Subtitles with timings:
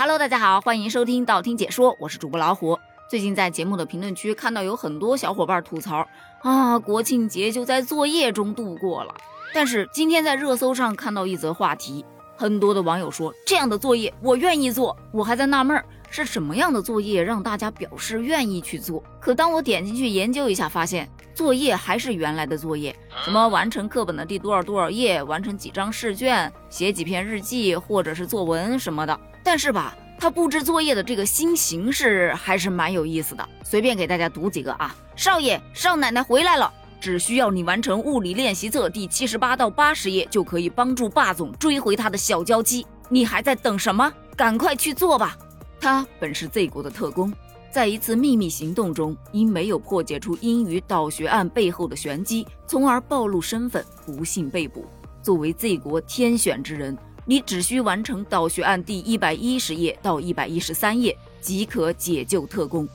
[0.00, 2.78] Hello，大家好，欢迎收听道听解说，我是主播老虎。
[3.10, 6.06] 最近在节目的评论区看到有很多小伙伴吐槽
[6.40, 9.12] 啊，国庆节就在作业中度过了。
[9.52, 12.04] 但是今天在热搜上看到一则话题，
[12.36, 15.84] 很多的网友说这样的作业我愿意做，我还在纳闷儿。
[16.10, 19.02] 是什么样的作业让大家表示愿意去做？
[19.20, 22.92] 可当我点进去研究一下，发现作业还是原来的作业，
[23.24, 29.16] 什么完成课本的第多少多少页，完成几张试卷，写几篇日记或者是作文什么的。
[29.44, 33.48] 但是吧，他布置作业的这个新形式还是蛮有意思的。
[33.62, 42.84] 随便给大家读几个啊，少爷少奶奶回来了，只需要你完成物理练习册第七十八到八十页，就可以帮助霸总追回他的小娇妻。
[43.08, 44.12] 你还在等什么？
[44.36, 45.38] 赶快去做吧！
[45.80, 47.32] 他本是 Z 国的特工，
[47.70, 54.86] 在一次秘密行动中，因没有破解出英语倒学案背后的玄机，从而暴露身份，不幸被捕。
[55.22, 56.96] 作为 Z 国天选之人，
[57.26, 62.88] 你只需完成倒学案第一百一十页到一百一十三页，即可解救特工。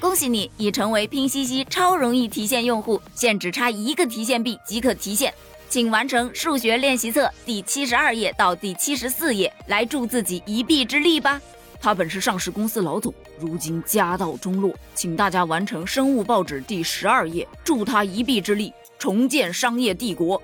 [0.00, 5.34] 恭喜你已成为拼夕夕超容易提现用户，现只差一个提现币即可提现，
[5.68, 11.40] 请完成数学练习册第七十二页到第七十四页，来助自己一臂之力吧。
[11.84, 20.42] 他本是上市公司老总，如今家道中落，请大家完成《生物报纸》第十二页，助他一臂之力，重建商业帝国。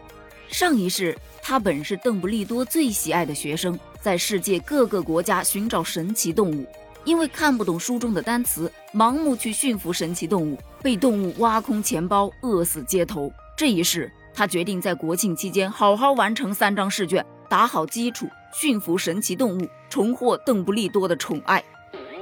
[0.49, 6.67] 上一世，他本是邓布利多最喜爱的学生，在世界各个国家寻找神奇动物，
[7.05, 13.33] 因为看不懂书中的单词，盲目去驯服神奇动物，被动物挖空钱包，饿死街头。
[13.57, 18.27] 这一世，他决定在国庆期间好好完成三张试卷，打好基础。
[18.53, 21.63] 驯服神奇动物，重获邓布利多的宠爱。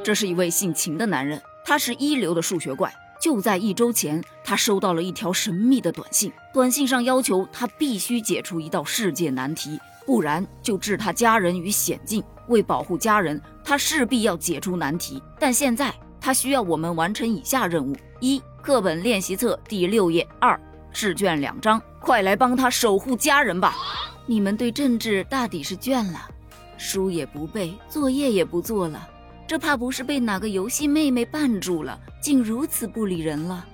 [0.02, 2.92] 这是一位姓秦的男人，他是一流的数学怪。
[3.20, 12.22] 就在一周前，他收到了一条神秘的短信，短信上要求他必须解出一道世界难题，不然就置他家人于险境。
[12.48, 15.22] 为保护家人，他势必要解出难题。
[15.38, 20.58] 但现在他需要我们完成以下任务：一、课本练习册第六页；二、
[20.92, 21.80] 试卷两张。
[22.00, 23.74] 快来帮他守护家人吧！
[24.30, 26.28] 你们对政治大抵是倦了，
[26.76, 29.08] 书也不背，作业也不做了，
[29.46, 33.64] 这怕不是被哪个游戏妹妹绊住了，竟如此不理人了。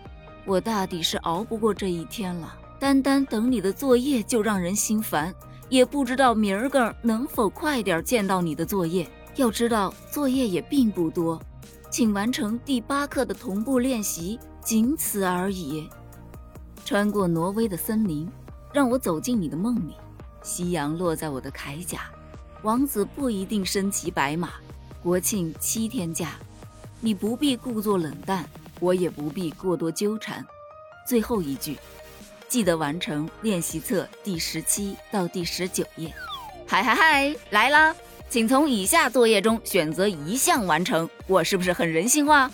[0.47, 2.56] 我大抵是熬不过这一天了。
[2.78, 5.34] 单单等你的作业就让人心烦，
[5.69, 9.04] 也不知道明儿个能否快点见到你的作业。
[9.34, 11.42] 要知道作业也并不多，
[11.91, 15.91] 请完成第八课的同步练习，仅此而已。
[16.84, 18.31] 穿过挪威的森林，
[18.72, 19.97] 让我走进你的梦里。
[20.44, 22.03] 夕阳落在我的铠甲，
[22.62, 24.53] 王子不一定身骑白马。
[25.03, 26.34] 国庆七天假，
[27.00, 30.47] 你不必故作冷淡，我也不必过多纠缠。
[31.06, 31.78] 最后一句，
[32.47, 36.15] 记得完成练习册第十七到第十九页。
[36.66, 37.94] 嗨嗨嗨，来啦！
[38.28, 41.09] 请从以下作业中选择一项完成。
[41.27, 42.50] 我是不是很人性化？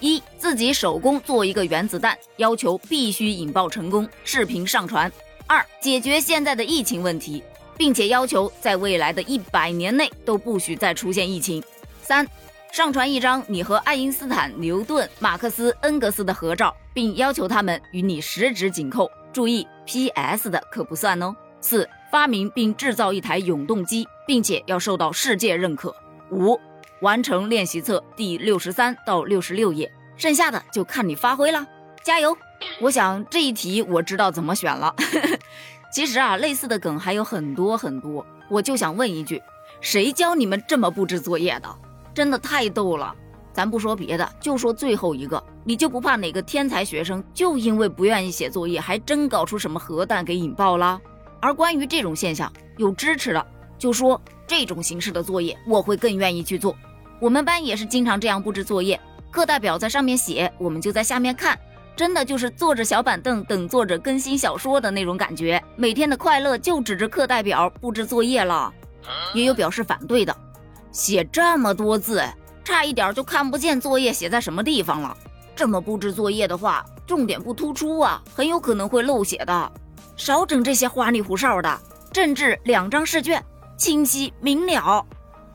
[0.00, 5.10] 一，自己手工做一个原子弹，要求必须引爆成功，视频上传。
[5.46, 7.42] 二、解决现在的疫情问题，
[7.76, 11.62] 并且要求在未来的一百年内都不许再出现疫情。
[12.02, 12.26] 三、
[12.72, 19.10] 上传一张你和爱因斯坦、牛顿、马克思、恩格斯的合照，并要求他们与你十指紧扣。
[19.32, 20.50] 注意，P.S.
[20.50, 21.34] 的可不算哦。
[21.60, 25.94] 四、发明并制造一台永动机，并且要受到世界认可。
[26.30, 26.58] 五、
[27.02, 31.66] 完成练习册第六十三到六十六页，剩下的就看你发挥了，
[32.06, 32.38] 加油！
[32.80, 34.94] 我想这一题我知道怎么选了。
[35.90, 38.24] 其实啊，类似的梗还有很多很多。
[38.48, 39.42] 我就想问一句，
[39.80, 41.68] 谁教你们这么布置作业的？
[42.14, 43.12] 真的太逗了。
[43.52, 51.00] 咱不说别的，就说最后一个，你就不怕哪个天才学生就因为不愿意写作业，还真搞出什么核弹给引爆了？
[51.40, 53.44] 而关于这种现象，有支持的
[53.76, 56.76] 就说这种形式的作业我会更愿意去做。
[57.18, 59.00] 我们班也是经常这样布置作业，
[59.32, 61.58] 课代表在上面写，我们就在下面看。
[61.96, 68.70] 真的就是坐着小板凳等作者更新小说的那种感觉，每天的快乐就指着课代表布置作业了。
[69.32, 70.36] 也有表示反对的，
[70.92, 72.22] 写这么多字，
[72.62, 75.16] 差一点就看不见作业写在什么地方了。
[75.54, 79.72] 这么布置作业的话，重点不突出啊，很有可能会漏写的。
[80.16, 81.80] 少整这些花里胡哨的，
[82.12, 83.42] 政治两张试卷，
[83.78, 85.02] 清晰明了，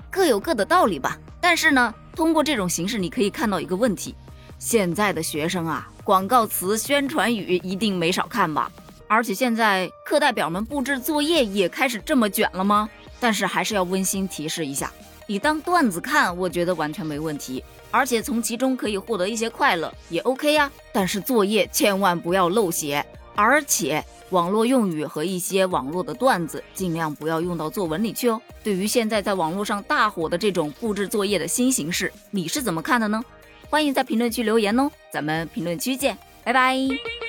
[0.09, 1.19] 各有各的道理吧。
[1.39, 4.15] 但是呢，通过这种形式，你可以看到一个问题。
[4.61, 8.71] 现在的学生啊，广告词宣传语一定没少看吧？
[9.07, 12.87] 而且现在课代表们布置作业也开始这么卷了吗？
[13.19, 14.91] 但是还是要温馨提示一下，
[15.25, 17.63] 你当段子看，我觉得完全没问题。
[17.89, 20.71] 而且从其中可以获得一些快乐，也 OK 啊。
[20.93, 23.03] 但是作业千万不要漏写，
[23.33, 28.39] 而且网络用语和一些网络的段子尽量不要用到作文里去哦。
[28.63, 33.19] 对于现在在网络上大火的这种布置作业的新形式，你是怎么看的呢？
[33.71, 37.20] 欢迎在评论区留言哦咱们评论区见拜拜。